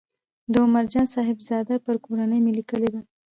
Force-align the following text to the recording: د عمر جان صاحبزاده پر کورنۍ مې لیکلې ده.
د 0.51 0.53
عمر 0.63 0.85
جان 0.91 1.07
صاحبزاده 1.15 1.75
پر 1.85 1.95
کورنۍ 2.05 2.39
مې 2.43 2.51
لیکلې 2.59 2.89
ده. 2.93 3.01